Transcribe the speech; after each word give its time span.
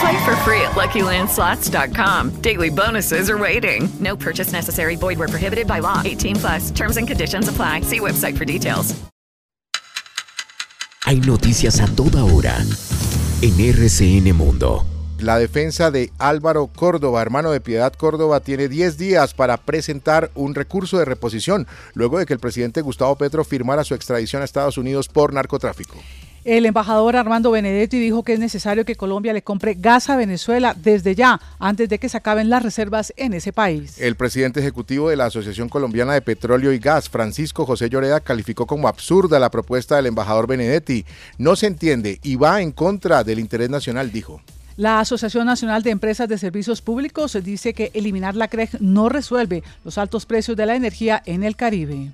Play 0.00 0.24
for 0.24 0.36
free 0.36 0.60
at 0.62 0.72
LuckyLandSlots.com. 0.72 2.40
Daily 2.40 2.70
bonuses 2.70 3.28
are 3.28 3.38
waiting. 3.38 3.88
No 4.00 4.16
purchase 4.16 4.52
necessary. 4.52 4.96
Void 4.96 5.18
where 5.18 5.28
prohibited 5.28 5.66
by 5.66 5.80
law. 5.80 6.02
18 6.04 6.36
plus. 6.36 6.70
Terms 6.70 6.96
and 6.96 7.06
conditions 7.06 7.48
apply. 7.48 7.82
See 7.82 8.00
website 8.00 8.36
for 8.36 8.44
details. 8.44 8.94
Hay 11.06 11.20
noticias 11.20 11.80
a 11.80 11.86
toda 11.86 12.24
hora 12.24 12.56
en 13.42 13.60
RCN 13.60 14.34
Mundo. 14.34 14.86
La 15.18 15.38
defensa 15.38 15.90
de 15.90 16.10
Álvaro 16.18 16.66
Córdoba, 16.68 17.20
hermano 17.20 17.50
de 17.50 17.60
Piedad 17.60 17.92
Córdoba, 17.92 18.40
tiene 18.40 18.68
10 18.68 18.96
días 18.96 19.34
para 19.34 19.58
presentar 19.58 20.30
un 20.34 20.54
recurso 20.54 20.98
de 20.98 21.04
reposición 21.04 21.66
luego 21.92 22.18
de 22.18 22.24
que 22.24 22.32
el 22.32 22.40
presidente 22.40 22.80
Gustavo 22.80 23.16
Petro 23.16 23.44
firmara 23.44 23.84
su 23.84 23.94
extradición 23.94 24.40
a 24.40 24.46
Estados 24.46 24.78
Unidos 24.78 25.08
por 25.08 25.34
narcotráfico. 25.34 25.96
El 26.44 26.66
embajador 26.66 27.16
Armando 27.16 27.50
Benedetti 27.50 27.98
dijo 27.98 28.22
que 28.22 28.34
es 28.34 28.38
necesario 28.38 28.84
que 28.84 28.96
Colombia 28.96 29.32
le 29.32 29.40
compre 29.40 29.72
gas 29.78 30.10
a 30.10 30.16
Venezuela 30.16 30.76
desde 30.78 31.14
ya, 31.14 31.40
antes 31.58 31.88
de 31.88 31.98
que 31.98 32.10
se 32.10 32.18
acaben 32.18 32.50
las 32.50 32.62
reservas 32.62 33.14
en 33.16 33.32
ese 33.32 33.50
país. 33.54 33.98
El 33.98 34.14
presidente 34.16 34.60
ejecutivo 34.60 35.08
de 35.08 35.16
la 35.16 35.24
Asociación 35.24 35.70
Colombiana 35.70 36.12
de 36.12 36.20
Petróleo 36.20 36.74
y 36.74 36.78
Gas, 36.78 37.08
Francisco 37.08 37.64
José 37.64 37.88
Lloreda, 37.88 38.20
calificó 38.20 38.66
como 38.66 38.88
absurda 38.88 39.38
la 39.38 39.50
propuesta 39.50 39.96
del 39.96 40.04
embajador 40.04 40.46
Benedetti. 40.46 41.06
No 41.38 41.56
se 41.56 41.66
entiende 41.66 42.20
y 42.22 42.36
va 42.36 42.60
en 42.60 42.72
contra 42.72 43.24
del 43.24 43.38
interés 43.38 43.70
nacional, 43.70 44.12
dijo. 44.12 44.42
La 44.76 45.00
Asociación 45.00 45.46
Nacional 45.46 45.82
de 45.82 45.92
Empresas 45.92 46.28
de 46.28 46.36
Servicios 46.36 46.82
Públicos 46.82 47.38
dice 47.42 47.72
que 47.72 47.90
eliminar 47.94 48.36
la 48.36 48.48
CREG 48.48 48.82
no 48.82 49.08
resuelve 49.08 49.62
los 49.82 49.96
altos 49.96 50.26
precios 50.26 50.58
de 50.58 50.66
la 50.66 50.76
energía 50.76 51.22
en 51.24 51.42
el 51.42 51.56
Caribe. 51.56 52.10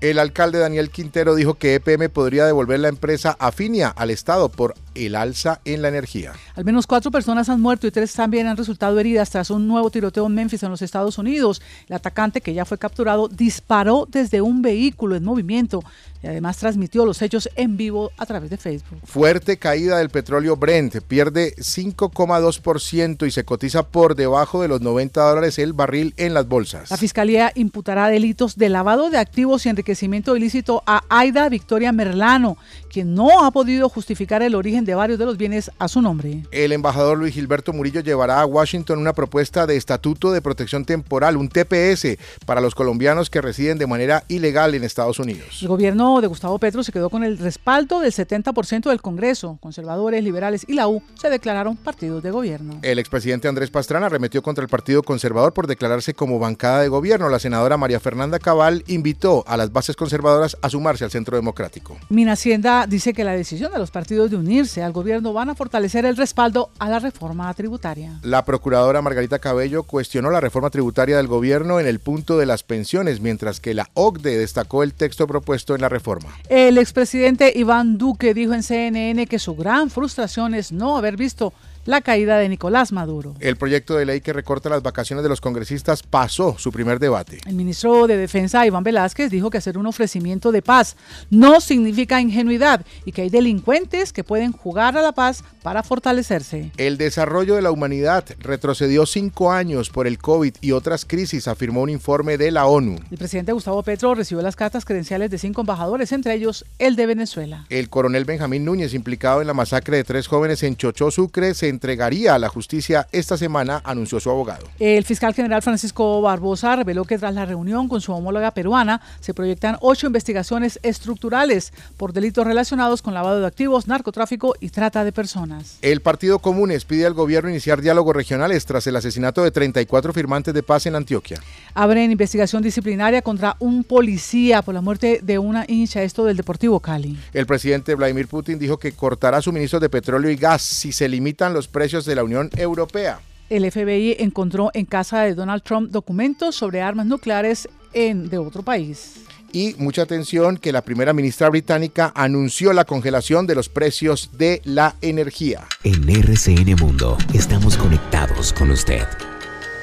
El 0.00 0.18
alcalde 0.18 0.58
Daniel 0.58 0.90
Quintero 0.90 1.34
dijo 1.34 1.54
que 1.54 1.74
EPM 1.74 2.10
podría 2.10 2.44
devolver 2.44 2.80
la 2.80 2.88
empresa 2.88 3.36
Afinia 3.38 3.88
al 3.88 4.10
Estado 4.10 4.48
por 4.48 4.74
el 4.94 5.14
alza 5.14 5.60
en 5.64 5.82
la 5.82 5.88
energía. 5.88 6.32
Al 6.54 6.64
menos 6.64 6.86
cuatro 6.86 7.10
personas 7.10 7.48
han 7.48 7.60
muerto 7.60 7.86
y 7.86 7.90
tres 7.90 8.12
también 8.12 8.46
han 8.46 8.56
resultado 8.56 8.98
heridas 8.98 9.30
tras 9.30 9.50
un 9.50 9.66
nuevo 9.66 9.90
tiroteo 9.90 10.26
en 10.26 10.34
Memphis, 10.34 10.62
en 10.62 10.70
los 10.70 10.82
Estados 10.82 11.18
Unidos. 11.18 11.62
El 11.88 11.96
atacante, 11.96 12.40
que 12.40 12.54
ya 12.54 12.64
fue 12.64 12.78
capturado, 12.78 13.28
disparó 13.28 14.06
desde 14.08 14.40
un 14.40 14.62
vehículo 14.62 15.16
en 15.16 15.24
movimiento 15.24 15.82
y 16.24 16.26
además 16.26 16.56
transmitió 16.56 17.04
los 17.04 17.20
hechos 17.20 17.50
en 17.54 17.76
vivo 17.76 18.10
a 18.16 18.24
través 18.24 18.48
de 18.48 18.56
Facebook. 18.56 18.98
Fuerte 19.04 19.58
caída 19.58 19.98
del 19.98 20.08
petróleo 20.08 20.56
Brent, 20.56 21.02
pierde 21.02 21.54
5,2% 21.56 23.26
y 23.26 23.30
se 23.30 23.44
cotiza 23.44 23.82
por 23.88 24.14
debajo 24.16 24.62
de 24.62 24.68
los 24.68 24.80
90 24.80 25.20
dólares 25.20 25.58
el 25.58 25.74
barril 25.74 26.14
en 26.16 26.32
las 26.32 26.48
bolsas. 26.48 26.90
La 26.90 26.96
Fiscalía 26.96 27.52
imputará 27.54 28.08
delitos 28.08 28.56
de 28.56 28.70
lavado 28.70 29.10
de 29.10 29.18
activos 29.18 29.66
y 29.66 29.68
enriquecimiento 29.68 30.34
ilícito 30.34 30.82
a 30.86 31.02
Aida 31.10 31.48
Victoria 31.50 31.92
Merlano, 31.92 32.56
quien 32.90 33.14
no 33.14 33.44
ha 33.44 33.50
podido 33.50 33.90
justificar 33.90 34.42
el 34.42 34.54
origen 34.54 34.83
de 34.84 34.94
varios 34.94 35.18
de 35.18 35.26
los 35.26 35.36
bienes 35.36 35.70
a 35.78 35.88
su 35.88 36.00
nombre. 36.00 36.42
El 36.50 36.72
embajador 36.72 37.18
Luis 37.18 37.34
Gilberto 37.34 37.72
Murillo 37.72 38.00
llevará 38.00 38.40
a 38.40 38.46
Washington 38.46 38.98
una 38.98 39.12
propuesta 39.12 39.66
de 39.66 39.76
estatuto 39.76 40.32
de 40.32 40.42
protección 40.42 40.84
temporal, 40.84 41.36
un 41.36 41.48
TPS, 41.48 42.18
para 42.46 42.60
los 42.60 42.74
colombianos 42.74 43.30
que 43.30 43.40
residen 43.40 43.78
de 43.78 43.86
manera 43.86 44.24
ilegal 44.28 44.74
en 44.74 44.84
Estados 44.84 45.18
Unidos. 45.18 45.58
El 45.62 45.68
gobierno 45.68 46.20
de 46.20 46.26
Gustavo 46.26 46.58
Petro 46.58 46.82
se 46.82 46.92
quedó 46.92 47.10
con 47.10 47.24
el 47.24 47.38
respaldo 47.38 48.00
del 48.00 48.12
70% 48.12 48.88
del 48.88 49.00
Congreso. 49.00 49.58
Conservadores, 49.60 50.22
liberales 50.22 50.64
y 50.68 50.74
la 50.74 50.88
U 50.88 51.02
se 51.14 51.30
declararon 51.30 51.76
partidos 51.76 52.22
de 52.22 52.30
gobierno. 52.30 52.78
El 52.82 52.98
expresidente 52.98 53.48
Andrés 53.48 53.70
Pastrana 53.70 54.06
arremetió 54.06 54.42
contra 54.42 54.62
el 54.62 54.68
Partido 54.68 55.02
Conservador 55.02 55.52
por 55.52 55.66
declararse 55.66 56.14
como 56.14 56.38
bancada 56.38 56.80
de 56.80 56.88
gobierno. 56.88 57.28
La 57.28 57.38
senadora 57.38 57.76
María 57.76 58.00
Fernanda 58.00 58.38
Cabal 58.38 58.84
invitó 58.86 59.44
a 59.46 59.56
las 59.56 59.72
bases 59.72 59.96
conservadoras 59.96 60.56
a 60.60 60.70
sumarse 60.70 61.04
al 61.04 61.10
Centro 61.10 61.36
Democrático. 61.36 61.96
Hacienda 62.34 62.86
dice 62.88 63.12
que 63.12 63.22
la 63.22 63.32
decisión 63.32 63.72
de 63.72 63.78
los 63.78 63.90
partidos 63.90 64.30
de 64.30 64.36
unirse 64.36 64.73
al 64.82 64.92
gobierno 64.92 65.32
van 65.32 65.50
a 65.50 65.54
fortalecer 65.54 66.04
el 66.04 66.16
respaldo 66.16 66.70
a 66.78 66.88
la 66.88 66.98
reforma 66.98 67.52
tributaria. 67.54 68.18
La 68.22 68.44
procuradora 68.44 69.02
Margarita 69.02 69.38
Cabello 69.38 69.82
cuestionó 69.82 70.30
la 70.30 70.40
reforma 70.40 70.70
tributaria 70.70 71.16
del 71.16 71.26
gobierno 71.26 71.80
en 71.80 71.86
el 71.86 72.00
punto 72.00 72.38
de 72.38 72.46
las 72.46 72.62
pensiones, 72.62 73.20
mientras 73.20 73.60
que 73.60 73.74
la 73.74 73.90
OCDE 73.94 74.38
destacó 74.38 74.82
el 74.82 74.94
texto 74.94 75.26
propuesto 75.26 75.74
en 75.74 75.80
la 75.80 75.88
reforma. 75.88 76.30
El 76.48 76.78
expresidente 76.78 77.52
Iván 77.54 77.98
Duque 77.98 78.34
dijo 78.34 78.54
en 78.54 78.62
CNN 78.62 79.26
que 79.26 79.38
su 79.38 79.54
gran 79.54 79.90
frustración 79.90 80.54
es 80.54 80.72
no 80.72 80.96
haber 80.96 81.16
visto 81.16 81.52
la 81.84 82.00
caída 82.00 82.38
de 82.38 82.48
Nicolás 82.48 82.92
Maduro. 82.92 83.34
El 83.40 83.56
proyecto 83.56 83.96
de 83.96 84.06
ley 84.06 84.20
que 84.20 84.32
recorta 84.32 84.68
las 84.68 84.82
vacaciones 84.82 85.22
de 85.22 85.28
los 85.28 85.40
congresistas 85.40 86.02
pasó 86.02 86.56
su 86.58 86.72
primer 86.72 86.98
debate. 86.98 87.38
El 87.46 87.54
ministro 87.54 88.06
de 88.06 88.16
Defensa, 88.16 88.66
Iván 88.66 88.84
Velázquez, 88.84 89.30
dijo 89.30 89.50
que 89.50 89.58
hacer 89.58 89.78
un 89.78 89.86
ofrecimiento 89.86 90.52
de 90.52 90.62
paz 90.62 90.96
no 91.30 91.60
significa 91.60 92.20
ingenuidad 92.20 92.84
y 93.04 93.12
que 93.12 93.22
hay 93.22 93.30
delincuentes 93.30 94.12
que 94.12 94.24
pueden 94.24 94.52
jugar 94.52 94.96
a 94.96 95.02
la 95.02 95.12
paz 95.12 95.44
para 95.62 95.82
fortalecerse. 95.82 96.72
El 96.76 96.98
desarrollo 96.98 97.54
de 97.54 97.62
la 97.62 97.70
humanidad 97.70 98.24
retrocedió 98.38 99.06
cinco 99.06 99.52
años 99.52 99.90
por 99.90 100.06
el 100.06 100.18
COVID 100.18 100.54
y 100.60 100.72
otras 100.72 101.04
crisis, 101.04 101.48
afirmó 101.48 101.82
un 101.82 101.90
informe 101.90 102.38
de 102.38 102.50
la 102.50 102.66
ONU. 102.66 102.96
El 103.10 103.18
presidente 103.18 103.52
Gustavo 103.52 103.82
Petro 103.82 104.14
recibió 104.14 104.42
las 104.42 104.56
cartas 104.56 104.84
credenciales 104.84 105.30
de 105.30 105.38
cinco 105.38 105.62
embajadores, 105.62 106.12
entre 106.12 106.34
ellos 106.34 106.64
el 106.78 106.96
de 106.96 107.06
Venezuela. 107.06 107.66
El 107.68 107.88
coronel 107.88 108.24
Benjamín 108.24 108.64
Núñez, 108.64 108.94
implicado 108.94 109.40
en 109.40 109.46
la 109.46 109.54
masacre 109.54 109.96
de 109.96 110.04
tres 110.04 110.26
jóvenes 110.26 110.62
en 110.62 110.76
Chochó, 110.76 111.10
Sucre, 111.10 111.54
se 111.54 111.68
entregaría 111.74 112.34
a 112.34 112.38
la 112.38 112.48
justicia 112.48 113.06
esta 113.12 113.36
semana, 113.36 113.82
anunció 113.84 114.20
su 114.20 114.30
abogado. 114.30 114.66
El 114.78 115.04
fiscal 115.04 115.34
general 115.34 115.62
Francisco 115.62 116.22
Barbosa 116.22 116.76
reveló 116.76 117.04
que 117.04 117.18
tras 117.18 117.34
la 117.34 117.44
reunión 117.44 117.88
con 117.88 118.00
su 118.00 118.12
homóloga 118.12 118.52
peruana 118.52 119.00
se 119.20 119.34
proyectan 119.34 119.76
ocho 119.80 120.06
investigaciones 120.06 120.78
estructurales 120.82 121.72
por 121.96 122.12
delitos 122.12 122.46
relacionados 122.46 123.02
con 123.02 123.14
lavado 123.14 123.40
de 123.40 123.46
activos, 123.46 123.86
narcotráfico 123.86 124.54
y 124.60 124.70
trata 124.70 125.04
de 125.04 125.12
personas. 125.12 125.78
El 125.82 126.00
Partido 126.00 126.38
Comunes 126.38 126.84
pide 126.84 127.06
al 127.06 127.14
gobierno 127.14 127.50
iniciar 127.50 127.82
diálogos 127.82 128.14
regionales 128.14 128.64
tras 128.66 128.86
el 128.86 128.96
asesinato 128.96 129.42
de 129.42 129.50
34 129.50 130.12
firmantes 130.12 130.54
de 130.54 130.62
paz 130.62 130.86
en 130.86 130.94
Antioquia. 130.94 131.40
Abren 131.74 132.10
investigación 132.10 132.62
disciplinaria 132.62 133.22
contra 133.22 133.56
un 133.58 133.84
policía 133.84 134.62
por 134.62 134.74
la 134.74 134.80
muerte 134.80 135.20
de 135.22 135.38
una 135.38 135.64
hincha, 135.66 136.02
esto 136.02 136.24
del 136.24 136.36
Deportivo 136.36 136.80
Cali. 136.80 137.18
El 137.32 137.46
presidente 137.46 137.94
Vladimir 137.94 138.28
Putin 138.28 138.58
dijo 138.58 138.78
que 138.78 138.92
cortará 138.92 139.42
suministros 139.42 139.80
de 139.80 139.88
petróleo 139.88 140.30
y 140.30 140.36
gas 140.36 140.62
si 140.62 140.92
se 140.92 141.08
limitan 141.08 141.52
los 141.64 141.68
precios 141.68 142.04
de 142.04 142.14
la 142.14 142.24
Unión 142.24 142.50
Europea. 142.56 143.20
El 143.48 143.70
FBI 143.70 144.16
encontró 144.18 144.70
en 144.74 144.84
casa 144.84 145.22
de 145.22 145.34
Donald 145.34 145.62
Trump 145.62 145.90
documentos 145.90 146.54
sobre 146.54 146.82
armas 146.82 147.06
nucleares 147.06 147.68
en, 147.92 148.28
de 148.28 148.38
otro 148.38 148.62
país. 148.62 149.20
Y 149.52 149.74
mucha 149.78 150.02
atención 150.02 150.56
que 150.58 150.72
la 150.72 150.82
primera 150.82 151.12
ministra 151.12 151.48
británica 151.48 152.12
anunció 152.14 152.72
la 152.72 152.84
congelación 152.84 153.46
de 153.46 153.54
los 153.54 153.68
precios 153.68 154.30
de 154.36 154.60
la 154.64 154.96
energía. 155.00 155.64
En 155.84 156.08
RCN 156.08 156.74
Mundo 156.80 157.16
estamos 157.32 157.76
conectados 157.76 158.52
con 158.52 158.70
usted. 158.70 159.06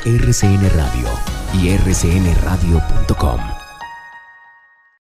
RCN 0.05 0.69
Radio 0.75 1.07
y 1.53 1.77
rcnradio.com. 1.77 3.60